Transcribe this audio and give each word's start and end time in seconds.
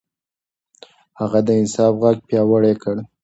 هغه 1.19 1.39
د 1.47 1.49
انصاف 1.59 1.93
غږ 2.03 2.17
پياوړی 2.27 2.73
کړ. 2.83 2.95